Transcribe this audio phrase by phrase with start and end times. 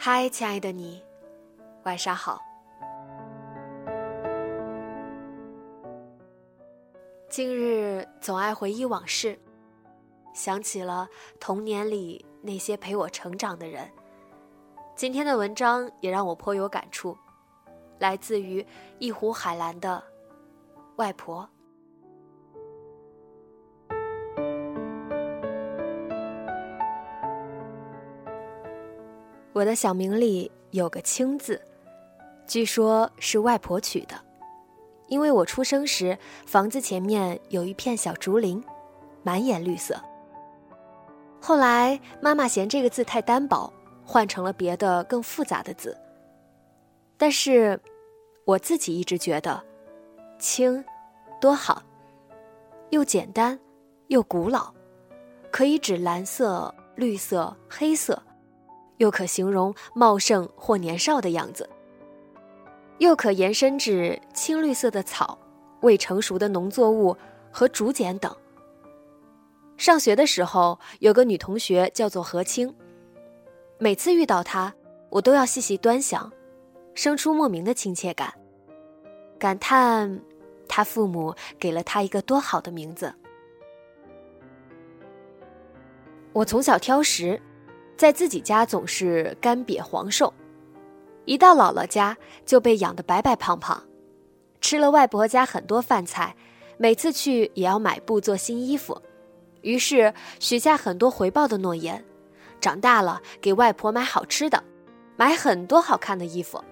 [0.00, 1.02] 嗨，亲爱的你，
[1.82, 2.40] 晚上好。
[7.28, 9.36] 近日总爱回忆往事，
[10.32, 11.08] 想起了
[11.40, 13.90] 童年里那些陪我成长的人。
[14.94, 17.18] 今天的文章也让我颇有感触，
[17.98, 18.64] 来自于
[19.00, 20.00] 一湖海蓝的
[20.94, 21.46] 外婆。
[29.58, 31.60] 我的小名里有个“青”字，
[32.46, 34.14] 据说是外婆取的，
[35.08, 38.62] 因为我出生时房子前面有一片小竹林，
[39.24, 40.00] 满眼绿色。
[41.40, 43.72] 后来妈妈嫌这个字太单薄，
[44.04, 45.98] 换成了别的更复杂的字。
[47.16, 47.80] 但是，
[48.44, 49.60] 我自己一直觉得
[50.38, 50.84] “青”
[51.40, 51.82] 多好，
[52.90, 53.58] 又简单，
[54.06, 54.72] 又古老，
[55.50, 58.22] 可以指蓝色、绿色、黑色。
[58.98, 61.68] 又可形容茂盛或年少的样子，
[62.98, 65.38] 又可延伸至青绿色的草、
[65.80, 67.16] 未成熟的农作物
[67.50, 68.34] 和竹简等。
[69.76, 72.74] 上学的时候，有个女同学叫做何青，
[73.78, 74.74] 每次遇到她，
[75.10, 76.32] 我都要细细端详，
[76.94, 78.34] 生出莫名的亲切感，
[79.38, 80.20] 感叹
[80.66, 83.14] 她父母给了她一个多好的名字。
[86.32, 87.40] 我从小挑食。
[87.98, 90.32] 在自己家总是干瘪黄瘦，
[91.24, 92.16] 一到姥姥家
[92.46, 93.82] 就被养得白白胖胖，
[94.60, 96.36] 吃了外婆家很多饭菜，
[96.76, 99.02] 每次去也要买布做新衣服，
[99.62, 102.04] 于是许下很多回报的诺言，
[102.60, 104.62] 长大了给外婆买好吃的，
[105.16, 106.62] 买很多好看的衣服。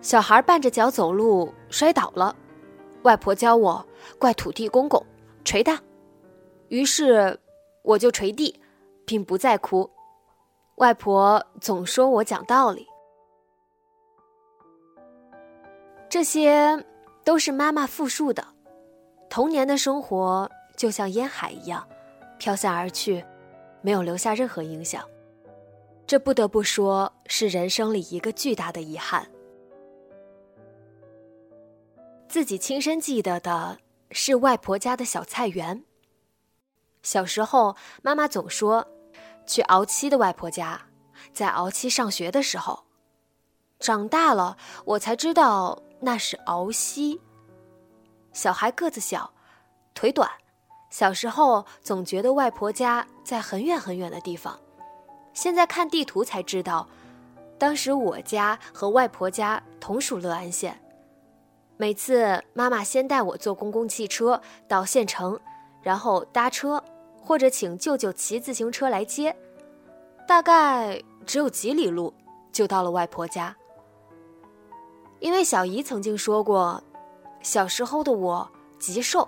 [0.00, 2.36] 小孩绊着脚走路摔倒了，
[3.02, 3.84] 外婆教我
[4.16, 5.04] 怪土地公公，
[5.44, 5.82] 捶他，
[6.68, 7.36] 于是。
[7.84, 8.60] 我就捶地，
[9.06, 9.88] 并不再哭。
[10.76, 12.86] 外婆总说我讲道理，
[16.08, 16.84] 这些
[17.22, 18.44] 都是妈妈复述的。
[19.30, 21.86] 童年的生活就像烟海一样，
[22.38, 23.24] 飘散而去，
[23.82, 25.04] 没有留下任何影响。
[26.06, 29.26] 这不得不说是人生里一个巨大的遗憾。
[32.28, 33.78] 自己亲身记得的
[34.10, 35.84] 是外婆家的小菜园。
[37.04, 38.84] 小时候，妈妈总说
[39.46, 40.80] 去熬七的外婆家，
[41.32, 42.84] 在熬七上学的时候。
[43.78, 44.56] 长大了，
[44.86, 47.20] 我才知道那是熬西。
[48.32, 49.30] 小孩个子小，
[49.94, 50.28] 腿短，
[50.88, 54.58] 小时候总觉得外婆家在很远很远的地方。
[55.34, 56.88] 现在看地图才知道，
[57.58, 60.80] 当时我家和外婆家同属乐安县。
[61.76, 65.38] 每次妈妈先带我坐公共汽车到县城，
[65.82, 66.82] 然后搭车。
[67.24, 69.34] 或者请舅舅骑自行车来接，
[70.28, 72.12] 大概只有几里路
[72.52, 73.56] 就到了外婆家。
[75.20, 76.82] 因为小姨曾经说过，
[77.40, 78.46] 小时候的我
[78.78, 79.26] 极瘦，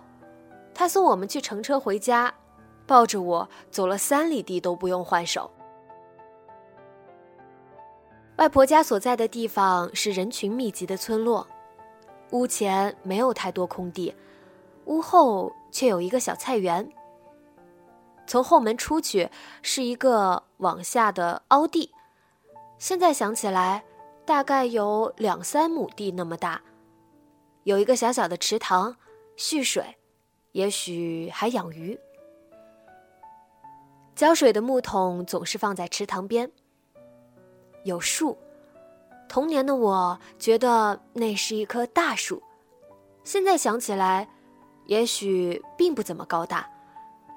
[0.75, 2.33] 她送我们去乘车回家，
[2.87, 5.51] 抱着我走了三里地都不用换手。
[8.37, 11.47] 外婆家所在的地方是人群密集的村落，
[12.33, 14.15] 屋前没有太多空地，
[14.85, 16.87] 屋后却有一个小菜园。
[18.26, 19.31] 从后门出去
[19.62, 21.93] 是一个往下的凹地，
[22.78, 23.84] 现在想起来，
[24.25, 26.61] 大概有两三亩地那么大，
[27.64, 28.96] 有一个小小的池塘
[29.37, 29.96] 蓄水，
[30.52, 31.99] 也许还养鱼。
[34.14, 36.50] 浇水的木桶总是放在池塘边。
[37.84, 38.37] 有树，
[39.28, 42.43] 童年的我觉得那是一棵大树，
[43.23, 44.28] 现在想起来，
[44.87, 46.69] 也许并不怎么高大，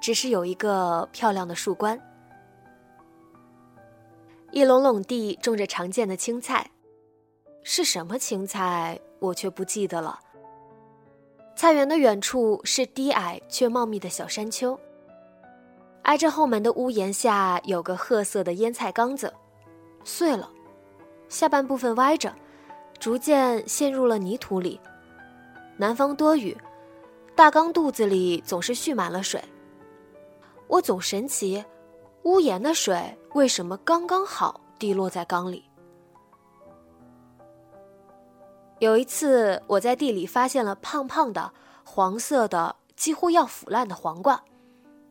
[0.00, 2.00] 只是有一个漂亮的树冠。
[4.50, 6.68] 一垄垄地种着常见的青菜，
[7.62, 10.18] 是什么青菜我却不记得了。
[11.54, 14.76] 菜园的远处是低矮却茂密的小山丘，
[16.02, 19.32] 挨着后门的屋檐下有个褐色的腌菜缸子，
[20.02, 20.50] 碎了，
[21.28, 22.34] 下半部分歪着，
[22.98, 24.80] 逐渐陷入了泥土里。
[25.76, 26.56] 南方多雨，
[27.36, 29.40] 大缸肚子里总是蓄满了水。
[30.70, 31.62] 我总神奇。
[32.22, 35.64] 屋檐的水为什么刚刚好滴落在缸里？
[38.78, 41.52] 有一次，我在地里发现了胖胖的、
[41.82, 44.44] 黄色的、几乎要腐烂的黄瓜，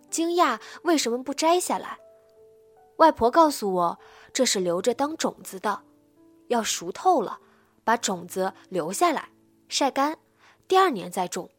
[0.10, 1.98] 惊讶为什么不摘下来。
[2.98, 4.00] 外婆告诉我，
[4.32, 5.82] 这是留着当种子的，
[6.48, 7.40] 要熟透了，
[7.84, 9.30] 把种子留下来，
[9.68, 10.18] 晒干，
[10.70, 11.50] 第二年再种。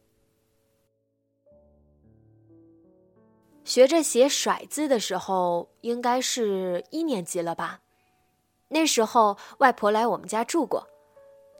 [3.71, 7.79] 学着写“甩”字的时候，应该是一年级了吧？
[8.67, 10.85] 那时候外婆来我们家住过，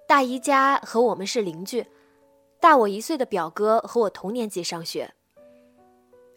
[0.09, 1.87] 大姨家和我们是邻居，
[2.59, 5.13] 大我一岁的表哥和我同年级上学。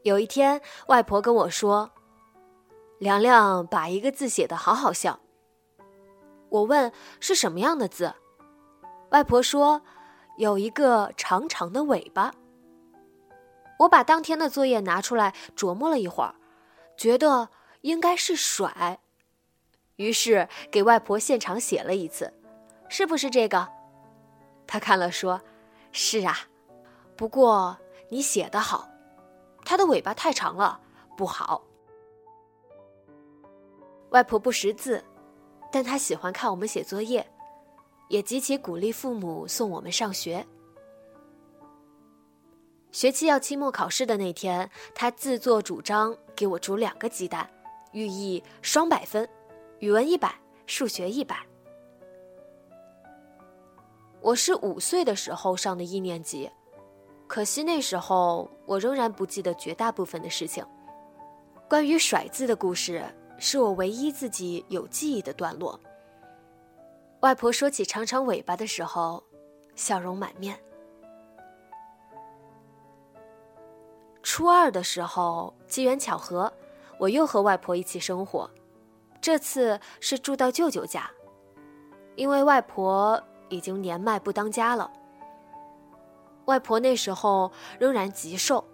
[0.04, 1.90] 有一天，外婆跟我说
[3.00, 5.18] ：“凉凉把一个字写得好好笑。”
[6.50, 8.14] 我问是什么样的字，
[9.10, 9.82] 外婆说
[10.38, 12.32] ：“有一个长长的尾巴。”
[13.80, 16.34] 我把当天的作业拿出来琢磨了一会儿，
[16.96, 17.48] 觉得
[17.80, 19.00] 应该是甩，
[19.96, 22.32] 于是给外婆现场写了一次，
[22.88, 23.68] 是不是这个？
[24.66, 25.40] 她看了说
[25.92, 26.38] ：“是啊，
[27.16, 27.76] 不过
[28.08, 28.88] 你写的好，
[29.64, 30.80] 它的尾巴太长了，
[31.16, 31.62] 不好。”
[34.10, 35.04] 外婆不识字，
[35.72, 37.28] 但她喜欢看我们写作业，
[38.08, 40.46] 也极其鼓励父母送我们上学。
[42.94, 47.50] 学期要期末考试的那天，他自作主张给我煮两个鸡蛋，
[47.90, 49.28] 寓意双百分，
[49.80, 50.32] 语文一百，
[50.64, 51.44] 数学一百。
[54.20, 56.48] 我是五岁的时候上的一年级，
[57.26, 60.64] 可惜那时候我仍然不记得绝大部分的事情。
[61.68, 63.04] 关于甩字的故事，
[63.40, 65.78] 是我唯一自己有记忆的段落。
[67.22, 69.20] 外婆说起长长尾巴的时候，
[69.74, 70.56] 笑容满面。
[74.34, 76.52] 初二的时候，机缘巧合，
[76.98, 78.50] 我又和外婆一起生活，
[79.20, 81.08] 这次是住到舅舅家，
[82.16, 84.90] 因为外婆已经年迈不当家了。
[86.46, 88.64] 外婆那时候仍然极瘦，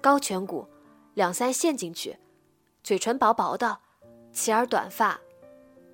[0.00, 0.66] 高颧骨，
[1.12, 2.18] 两三陷进去，
[2.82, 3.80] 嘴唇薄薄的，
[4.32, 5.20] 齐耳短发，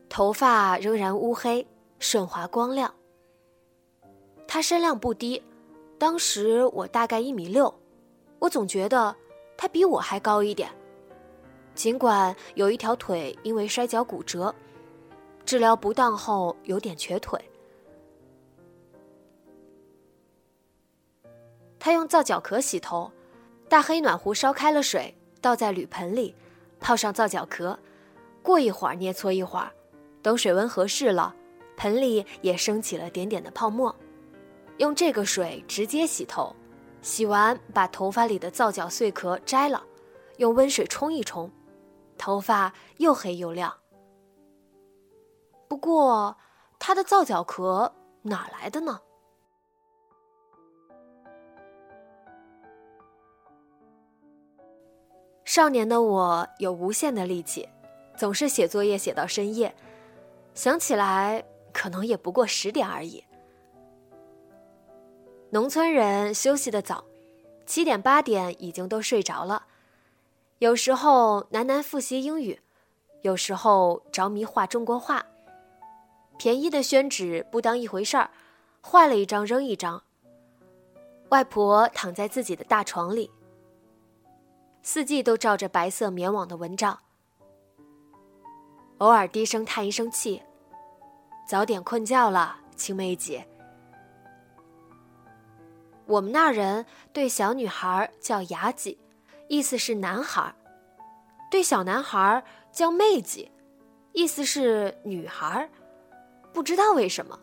[0.09, 1.67] 头发仍然乌黑，
[1.99, 2.94] 顺滑光亮。
[4.47, 5.43] 她身量不低，
[5.99, 7.75] 当时我大概一米六。
[8.38, 9.14] 我总觉得
[9.56, 10.70] 他比我还高一点，
[11.75, 14.55] 尽管有一条腿因为摔跤骨折，
[15.44, 17.40] 治疗不当后有点瘸腿。
[21.79, 23.10] 他用皂角壳洗头，
[23.69, 26.34] 大黑暖壶烧开了水，倒在铝盆里，
[26.81, 27.79] 泡上皂角壳，
[28.43, 29.70] 过一会儿捏搓一会儿，
[30.22, 31.34] 等水温合适了，
[31.77, 33.94] 盆里也升起了点点的泡沫，
[34.79, 36.55] 用这个水直接洗头。
[37.08, 39.82] 洗完，把头发里的皂角碎壳摘了，
[40.36, 41.50] 用温水冲一冲，
[42.19, 43.74] 头发又黑又亮。
[45.69, 46.36] 不过，
[46.79, 49.00] 他的皂角壳哪来的呢？
[55.46, 57.67] 少年的我有无限的力气，
[58.19, 59.74] 总是写作业写到深夜，
[60.53, 63.24] 想起来可能也不过十点而已。
[65.50, 67.05] 农村人休息的早，
[67.64, 69.64] 七点八点已经都睡着了。
[70.58, 72.60] 有时候喃喃复习英语，
[73.22, 75.24] 有时候着迷画中国画。
[76.36, 78.31] 便宜的宣纸不当一回事儿，
[78.82, 80.02] 坏了一张扔一张。
[81.31, 83.31] 外婆躺在自己的大床里，
[84.82, 86.98] 四季都罩着白色棉网的蚊帐，
[88.98, 90.43] 偶尔低声叹一声气
[91.48, 93.48] ：“早点困觉了，青梅姐。”
[96.08, 98.98] 我们那人对小女孩叫雅几，
[99.46, 100.50] 意思是男孩；
[101.50, 103.53] 对小男孩叫妹几，
[104.12, 105.69] 意思是女孩。
[106.50, 107.38] 不知道为什么，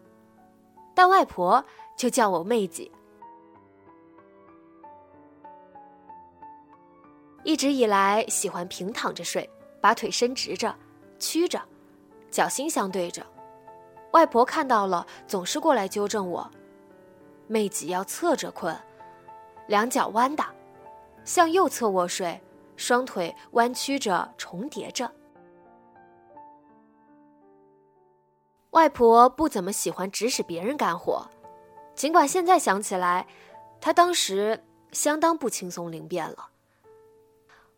[0.95, 1.63] 但外婆
[1.95, 2.91] 就叫我妹几。
[7.43, 9.47] 一直以来喜欢平躺着睡，
[9.79, 10.75] 把腿伸直着，
[11.19, 11.61] 曲着，
[12.31, 13.23] 脚心相对着。
[14.13, 16.49] 外婆看到了，总是过来纠正我
[17.47, 18.75] ：“妹子要侧着困，
[19.67, 20.43] 两脚弯的，
[21.23, 22.41] 向右侧卧睡，
[22.75, 25.11] 双腿弯曲着重叠着。”
[28.71, 31.25] 外婆不怎么喜欢指使别人干活，
[31.95, 33.25] 尽管现在想起来，
[33.79, 36.49] 她当时相当不轻松灵便了。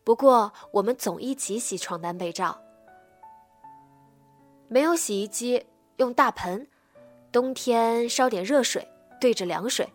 [0.04, 2.60] 不过我们总一起洗床单被罩，
[4.68, 6.68] 没有洗衣机，用大盆，
[7.32, 9.88] 冬天烧点热水，对着凉水，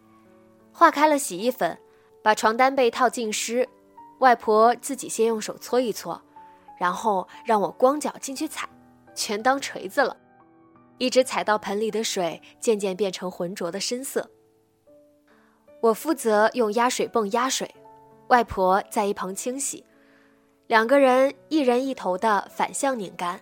[0.73, 1.79] 化开了洗衣粉，
[2.23, 3.69] 把床单被套浸湿，
[4.19, 6.21] 外婆自己先用手搓一搓，
[6.79, 8.69] 然后让我光脚进去踩，
[9.15, 10.17] 全当锤子了。
[10.99, 14.31] 一直踩到盆里的水渐渐变成浑浊的深色。
[15.81, 17.75] 我负责用压水泵压水，
[18.29, 19.85] 外婆在一旁清洗，
[20.69, 23.41] 两个人一人一头的反向拧干，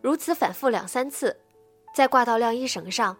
[0.00, 1.36] 如此反复两三次，
[1.92, 3.16] 再挂到晾衣绳上。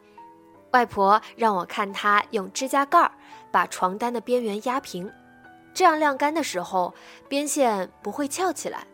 [0.72, 3.12] 外婆让我看她用指甲盖儿
[3.50, 5.12] 把床单的边缘压平，
[5.74, 6.94] 这样晾干的时候
[7.28, 8.86] 边线不会翘起来。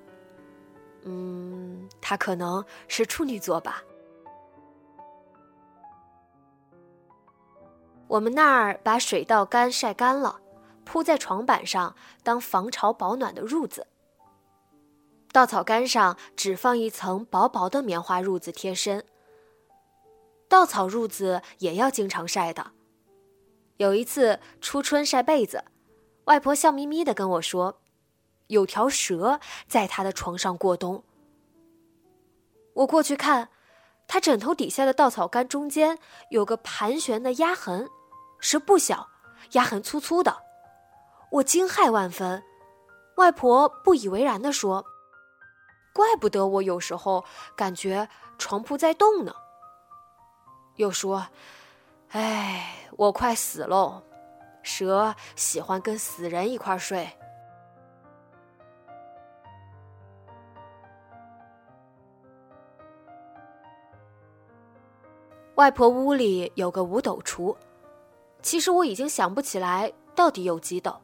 [1.04, 3.82] 嗯，她可能是处女座吧。
[8.08, 10.40] 我们那儿把水稻干晒干了，
[10.84, 13.86] 铺在床板上当防潮保暖的褥子。
[15.32, 19.04] 稻草干上只放一层薄薄的棉花褥子贴身。
[20.56, 22.72] 稻草褥子也要经常晒的。
[23.76, 25.62] 有一次初春晒被子，
[26.24, 27.82] 外婆笑眯眯地跟我说
[28.48, 31.04] ：“有条蛇在她的床上过冬。”
[32.72, 33.50] 我过去看，
[34.08, 35.98] 她枕头底下的稻草杆中间
[36.30, 37.90] 有个盘旋的压痕。
[38.40, 39.10] 蛇不小，
[39.52, 40.38] 压痕粗粗的，
[41.32, 42.42] 我惊骇万分。
[43.16, 44.86] 外婆不以为然地说
[45.92, 48.08] ：“怪不得我有时候感觉
[48.38, 49.34] 床铺在动呢。”
[50.76, 51.26] 又说
[52.12, 54.02] ：“哎，我快死喽，
[54.62, 57.08] 蛇喜欢跟死人一块睡。”
[65.56, 67.56] 外婆屋里有个五斗橱。
[68.42, 71.00] 其实我已经想不起来到底有几斗，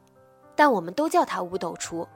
[0.54, 2.06] 但我们都叫它五斗橱。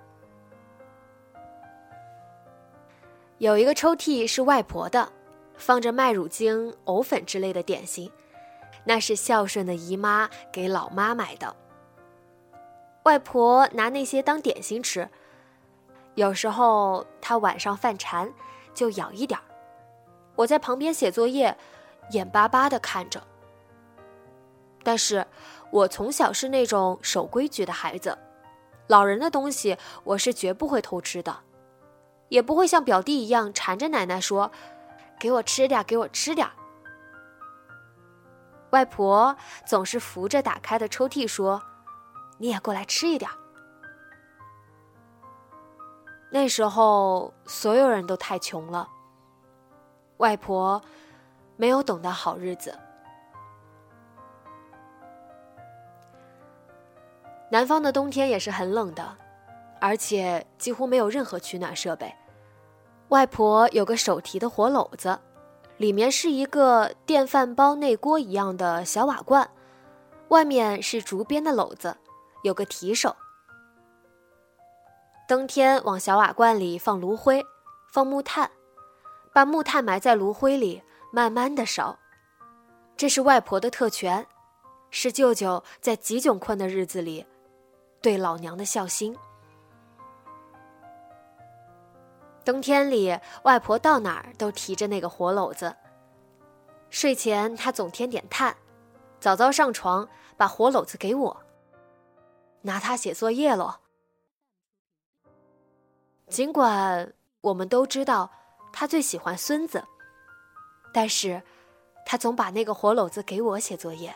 [3.39, 5.11] 有一个抽屉是外婆的，
[5.57, 8.11] 放着麦乳精、藕粉之类的点心，
[8.85, 11.55] 那是孝顺的姨妈给老妈买的。
[13.05, 15.09] 外婆拿那些当点心吃，
[16.15, 18.33] 有时候她晚上犯馋，
[18.75, 19.43] 就咬一点儿。
[20.35, 21.57] 我在旁边写作业，
[22.11, 23.23] 眼巴巴地看着。
[24.83, 25.27] 但是，
[25.71, 28.17] 我从小是那种守规矩的孩子，
[28.87, 31.41] 老人的东西我是绝不会偷吃的，
[32.29, 34.51] 也不会像表弟一样缠着奶奶说
[35.19, 36.47] ：“给我吃点，给我吃点。”
[38.71, 41.63] 外婆总是扶着打开的抽屉说
[42.39, 43.31] ：“你也过来吃一点。”
[46.31, 48.89] 那时候所有人都太穷了，
[50.19, 50.83] 外婆
[51.57, 52.79] 没有等到好日子。
[57.49, 59.17] 南方的冬天也是很冷的，
[59.81, 62.13] 而且几乎没有任何取暖设备。
[63.09, 65.19] 外婆有个手提的火篓子，
[65.77, 69.49] 里面是一个电饭煲内锅一样的小瓦罐，
[70.29, 71.97] 外面是竹编的篓子，
[72.43, 73.15] 有个提手。
[75.29, 77.45] 冬天往小瓦罐里放炉灰，
[77.93, 78.51] 放木炭，
[79.33, 80.83] 把木炭埋在炉灰里，
[81.13, 81.99] 慢慢的烧。
[82.97, 84.27] 这是外婆的特权，
[84.91, 87.25] 是舅舅在极窘困的日子里。
[88.01, 89.17] 对老娘的孝心。
[92.47, 95.75] 冬天里，外婆到哪儿都提着那个火篓子。
[96.91, 98.57] 睡前，她总添点炭，
[99.19, 101.43] 早早上床，把火篓子给我，
[102.63, 103.81] 拿它写作业喽。
[106.29, 108.31] 尽管我们都知道
[108.73, 109.85] 他最喜欢孙子，
[110.93, 111.43] 但是，
[112.05, 114.15] 他总把那个火篓子给我写作业。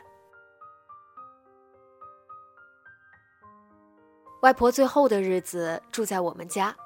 [4.43, 6.77] 外婆最后的日子住在我们家，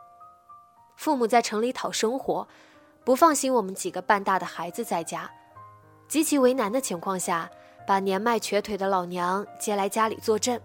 [0.97, 2.47] 父母在城里讨生活，
[3.05, 5.31] 不放心我们几个半大的孩子在家，
[6.09, 7.51] 极其为难的情况下，
[7.87, 10.61] 把年迈瘸腿的老娘接来家里坐镇。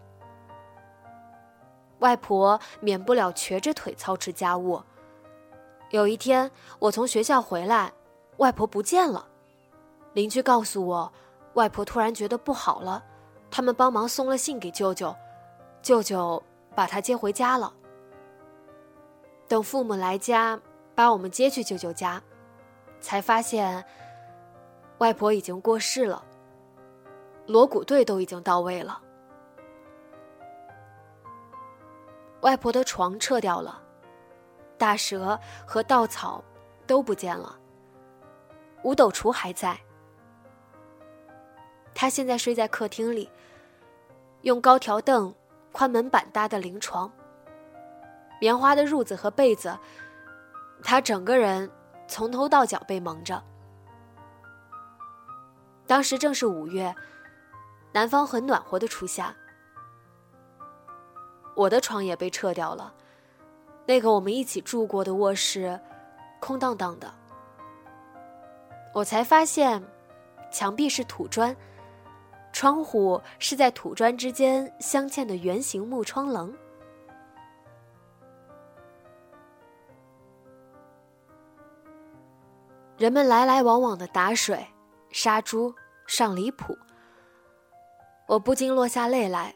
[2.00, 4.82] 外婆免不了瘸着腿操持家务。
[5.90, 7.92] 有一天我从学校回来，
[8.38, 9.28] 外婆不见了，
[10.14, 11.14] 邻居告诉我，
[11.56, 13.04] 外婆突然觉得不好了，
[13.52, 15.16] 他们帮忙送了信给舅舅，
[15.82, 16.42] 舅舅。
[16.76, 17.74] 把她接回家了。
[19.50, 20.58] 等父母来家，
[20.94, 22.22] 把我们接去舅舅家，
[23.02, 23.84] 才发现
[25.00, 26.24] 外婆已经过世了，
[27.48, 29.02] 锣鼓队都已经到位了。
[32.42, 33.82] 外婆的床撤掉了，
[34.78, 36.44] 大蛇和稻草
[36.86, 37.60] 都不见了，
[38.84, 39.76] 五斗橱还在。
[41.96, 43.28] 她现在睡在客厅里，
[44.44, 45.34] 用高条凳、
[45.72, 47.12] 宽门板搭的灵床，
[48.40, 49.78] 棉花的褥子和被子，
[50.82, 51.70] 他整个人
[52.08, 53.44] 从头到脚被蒙着。
[55.86, 56.96] 当时正是五月，
[57.92, 59.36] 南方很暖和的初夏。
[61.56, 62.94] 我的床也被撤掉了，
[63.86, 65.78] 那个我们一起住过的卧室，
[66.40, 67.14] 空荡荡的。
[68.94, 69.84] 我才发现，
[70.52, 71.56] 墙壁是土砖，
[72.54, 76.56] 窗户是在土砖之间镶嵌的圆形木窗棱。
[83.00, 84.68] 人们来来往往的打水、
[85.10, 85.74] 杀猪、
[86.06, 86.78] 上离谱，
[88.28, 89.56] 我不禁落下泪来。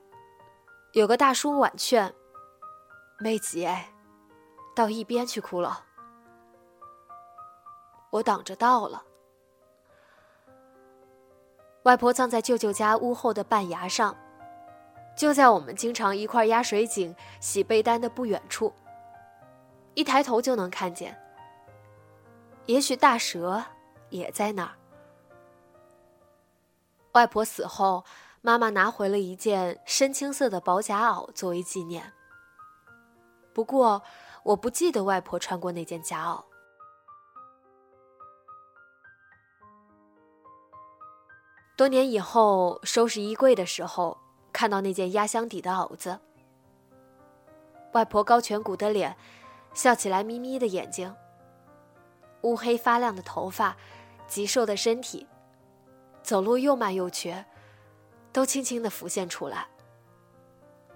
[0.93, 2.13] 有个大叔婉劝
[3.19, 3.77] ：“妹姐，
[4.73, 5.83] 到一边去哭了。”
[8.11, 9.03] 我挡着道了。
[11.83, 14.15] 外婆葬在舅舅家屋后的半崖上，
[15.17, 18.73] 就在我们经常一块压水井、洗被单的不远处。
[19.95, 21.19] 一抬头就能看见。
[22.65, 23.63] 也许大蛇
[24.09, 24.75] 也在那儿。
[27.13, 28.03] 外婆死后。
[28.45, 32.11] 妈妈拿回了一件深青色的薄夹袄作为纪念。
[33.53, 34.03] 不过，
[34.43, 36.43] 我不记得外婆穿过那件夹袄。
[41.77, 44.17] 多年以后收拾衣柜的时候，
[44.51, 46.19] 看到那件压箱底的袄子。
[47.93, 49.15] 外婆高颧骨的脸，
[49.73, 51.15] 笑起来眯眯的眼睛，
[52.43, 53.75] 乌黑发亮的头发，
[54.27, 55.27] 极瘦的身体，
[56.21, 57.45] 走路又慢又瘸。
[58.31, 59.67] 都轻轻的浮现出来，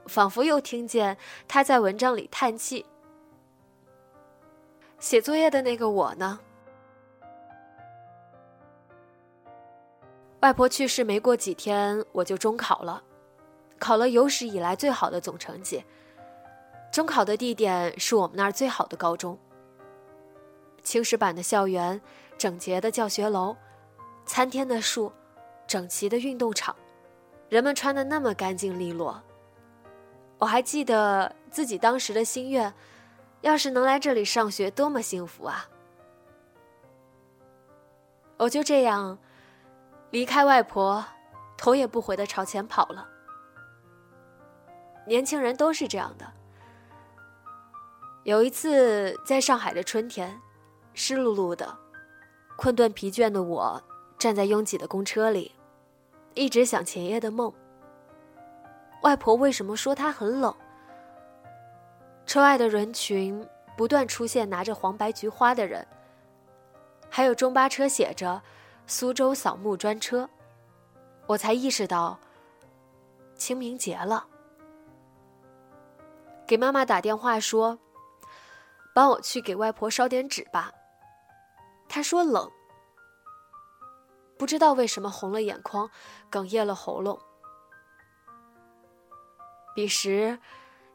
[0.08, 1.16] 仿佛又听见
[1.48, 2.84] 他在文章里叹气。
[4.98, 6.40] 写作业的那个我呢？
[10.40, 13.04] 外婆去世没过几天，我就中考了，
[13.78, 15.86] 考了有史以来最好的总成绩。
[16.92, 19.38] 中考的地点是我们那儿最好的高中。
[20.88, 22.00] 青石板的校园，
[22.38, 23.54] 整洁的教学楼，
[24.26, 25.12] 参天的树，
[25.68, 26.74] 整齐的运动场。
[27.50, 29.22] 人们穿的那么干净利落，
[30.38, 32.74] 我还记得自己当时的心愿：
[33.42, 35.68] 要是能来这里上学，多么幸福啊！
[38.38, 39.20] 我就这样
[40.12, 41.04] 离开外婆，
[41.58, 43.06] 头也不回的朝前跑了。
[45.06, 46.26] 年轻人都是这样的。
[48.24, 50.40] 有一次在上海的春天，
[51.00, 51.78] 湿漉漉的，
[52.56, 53.80] 困顿疲倦的我
[54.18, 55.54] 站在拥挤的公车里。
[56.34, 57.54] 一直想前夜的梦。
[59.04, 60.52] 外婆为什么说她很冷？
[62.26, 65.86] 车外的人群不断出现拿着黄白菊花的人，
[67.12, 68.42] 还有中巴车写着
[68.88, 70.28] “苏州扫墓专车”，
[71.28, 72.20] 我才意识到
[73.36, 74.26] 清明节了。
[76.48, 77.78] 给妈妈打电话说
[78.96, 80.72] ：“帮我去给外婆烧点纸吧。”
[81.98, 82.52] 他说冷。
[84.38, 85.90] 不知道为什么红了眼眶，
[86.30, 87.20] 哽咽了喉咙。
[89.74, 90.38] 彼时，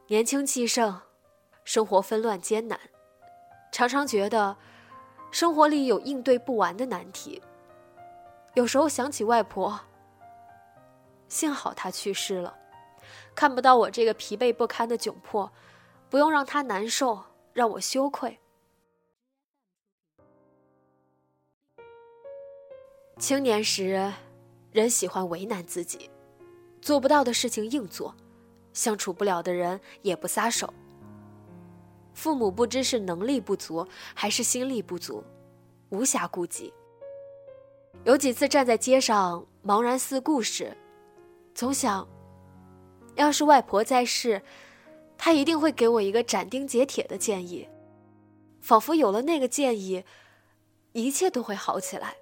[0.07, 1.01] 年轻气盛，
[1.65, 2.79] 生活纷乱艰难，
[3.73, 4.57] 常常觉得
[5.33, 7.43] 生活里有应对不完的难题。
[8.55, 9.81] 有时候想起外婆，
[11.27, 12.57] 幸好她去世了，
[13.35, 15.51] 看不到我这个疲惫不堪的窘迫，
[16.09, 18.39] 不用让她难受，让我羞愧。
[23.19, 24.13] 青年时，
[24.73, 26.11] 人喜欢为难自己，
[26.81, 28.15] 做不到的事情硬做，
[28.73, 30.73] 相处不了的人也不撒手。
[32.15, 35.23] 父母不知是能力不足还是心力不足，
[35.91, 36.73] 无暇顾及。
[38.05, 40.77] 有几次站在街上茫然四顾时，
[41.55, 42.07] 总想，
[43.15, 44.43] 要是外婆在世，
[45.17, 47.69] 她一定会给我一个斩钉截铁的建议，
[48.61, 50.03] 仿佛有了那个建议，
[50.93, 52.17] 一切都会好起来。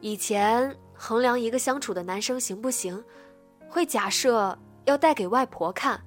[0.00, 3.02] 以前衡量一个相处的男生行不行，
[3.68, 6.00] 会假设要带给外婆看，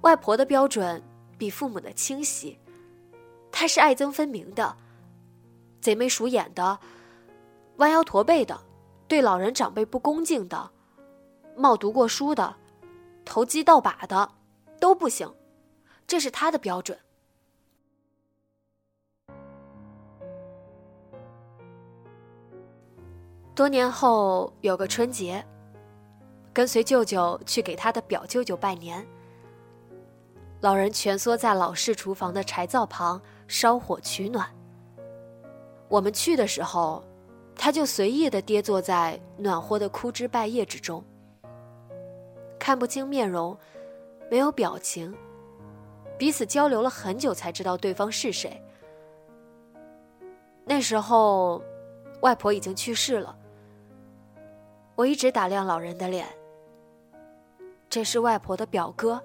[0.00, 1.02] 外婆的标准
[1.38, 2.58] 比父母的清晰，
[3.52, 4.76] 她是爱憎分明的，
[5.80, 6.78] 贼眉鼠眼的，
[7.76, 8.60] 弯腰驼背的，
[9.06, 10.70] 对老人长辈不恭敬的，
[11.56, 12.56] 冒读过书的，
[13.24, 14.32] 投机倒把的，
[14.80, 15.32] 都不行，
[16.08, 16.98] 这是他的标准。
[23.56, 25.42] 多年后有个春节，
[26.52, 29.04] 跟随舅舅去给他的表舅舅拜年。
[30.60, 34.46] 老人蜷缩在老式厨房的柴灶旁烧火取暖。
[35.88, 37.02] 我们去的时候，
[37.56, 41.02] 他就随意的跌坐在暖和的枯枝败叶之中，
[42.58, 43.56] 看不清面容，
[44.30, 45.16] 没有表情。
[46.18, 48.62] 彼此交流了很久，才知道对方是谁。
[50.66, 51.62] 那时候，
[52.20, 53.34] 外婆已经去世了。
[54.96, 56.26] 我一直打量老人的脸，
[57.90, 59.22] 这是外婆的表哥，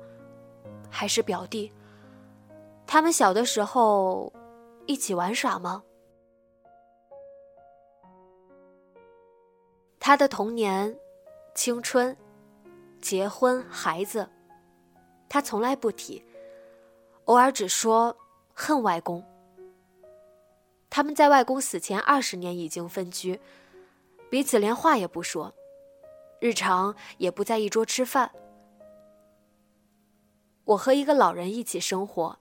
[0.90, 1.72] 还是表弟？
[2.86, 4.32] 他们小的时候
[4.86, 5.82] 一起玩耍吗？
[9.98, 10.94] 他的童年、
[11.56, 12.18] 青春、
[13.00, 14.28] 结婚、孩子，
[15.30, 16.22] 他从来不提。
[17.26, 18.14] 偶尔只说
[18.54, 19.24] 恨外公。
[20.90, 23.40] 他们在外公死前二十年已经分居，
[24.30, 25.54] 彼此连话也不说，
[26.42, 28.30] 日常也不在一桌吃饭。
[30.66, 32.38] 我和一个老人一起生活。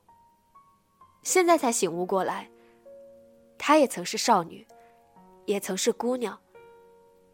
[1.23, 2.51] 现在才醒悟过来，
[3.59, 4.67] 她也曾是少女，
[5.45, 6.37] 也曾是姑娘，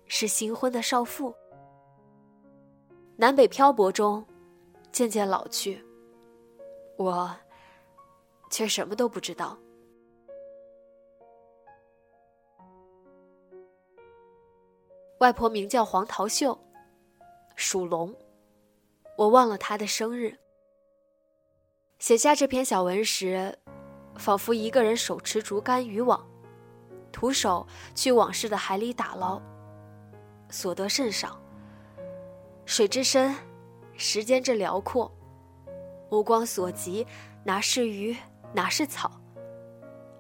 [0.07, 1.33] 是新婚的少妇。
[3.17, 4.27] 南北漂泊中，
[4.93, 5.83] 渐渐老去。
[6.99, 7.35] 我。
[8.49, 9.59] 却什么都不知道。
[15.19, 16.59] 外婆名叫黄桃秀，
[17.55, 18.15] 属龙。
[19.17, 20.37] 我忘了她的生日。
[21.99, 23.59] 写下这篇小文时，
[24.17, 26.23] 仿佛一个人手持竹竿渔网，
[27.11, 29.41] 徒手去往事的海里打捞，
[30.51, 31.41] 所得甚少。
[32.67, 33.35] 水之深，
[33.95, 35.11] 时间之辽阔，
[36.11, 37.07] 目光所及，
[37.43, 38.15] 哪是鱼？
[38.53, 39.11] 哪是草，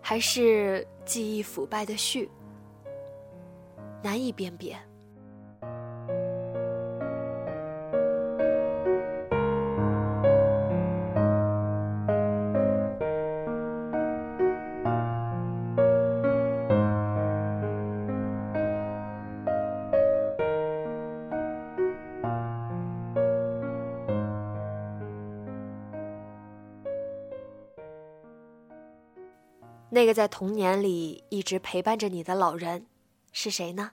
[0.00, 2.28] 还是记忆腐败的絮，
[4.02, 4.76] 难以辨别。
[29.96, 32.84] 那个在童年里一直陪伴着你的老人，
[33.32, 33.92] 是谁呢？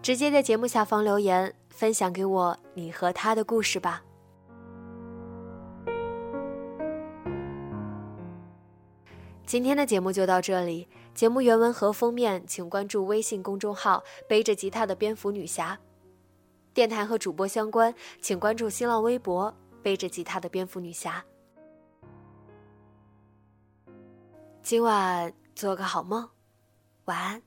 [0.00, 4.04] 直接在节目下方留言，分享给我你和他的故事吧。
[9.44, 15.76] 今天的节目就到这里，节目原文和封面请关注微信公众号“背着吉他的蝙蝠女侠”，
[16.72, 21.24] 电台和主播相关，请关注新浪微博“背着吉他的蝙蝠女侠”。
[24.72, 26.30] 今晚做个好梦，
[27.04, 27.42] 晚安。